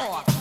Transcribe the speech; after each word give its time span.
talk. 0.00 0.39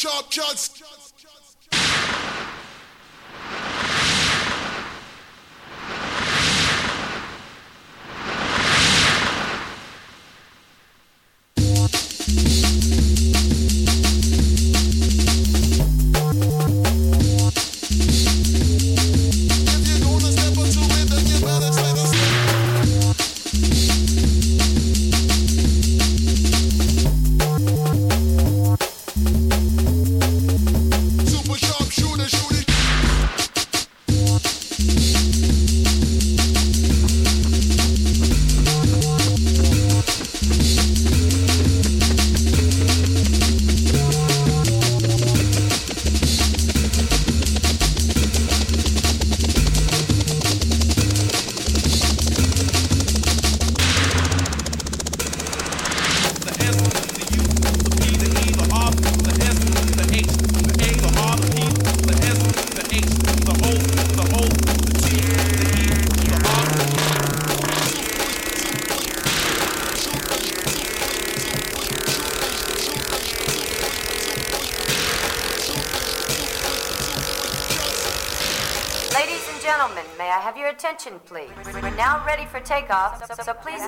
chop, 0.00 0.30
chop, 0.30 0.56
attention, 81.00 81.20
please. 81.26 81.50
We're 81.74 81.94
now 81.96 82.24
ready 82.26 82.44
for 82.46 82.60
takeoff, 82.60 83.26
so, 83.26 83.42
so 83.42 83.54
please 83.54 83.80